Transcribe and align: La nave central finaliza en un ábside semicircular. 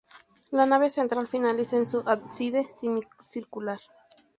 La 0.49 0.65
nave 0.65 0.89
central 0.89 1.27
finaliza 1.27 1.77
en 1.77 1.83
un 1.93 2.09
ábside 2.09 2.67
semicircular. 2.71 3.79